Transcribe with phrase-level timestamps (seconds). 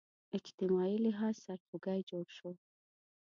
[0.37, 2.49] اجتماعي لحاظ سرخوږی جوړ شو